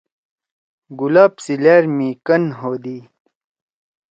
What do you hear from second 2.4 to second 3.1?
ہودی۔